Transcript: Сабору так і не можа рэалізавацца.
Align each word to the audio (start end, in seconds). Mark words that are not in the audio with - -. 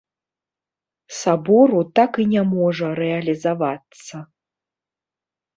Сабору 1.17 1.83
так 1.99 2.11
і 2.23 2.27
не 2.33 2.43
можа 2.55 2.87
рэалізавацца. 3.01 4.15